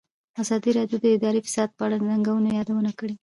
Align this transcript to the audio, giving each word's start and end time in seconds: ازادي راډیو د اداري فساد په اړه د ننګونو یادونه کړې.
ازادي 0.41 0.71
راډیو 0.77 0.97
د 1.01 1.05
اداري 1.15 1.41
فساد 1.47 1.69
په 1.77 1.81
اړه 1.85 1.95
د 1.99 2.03
ننګونو 2.11 2.49
یادونه 2.59 2.91
کړې. 2.99 3.15